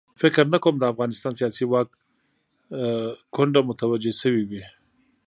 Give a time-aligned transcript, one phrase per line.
[0.21, 1.89] فکر نه کوم د افغانستان سیاسي واک
[3.35, 4.63] کونډه متوجه شوې وي.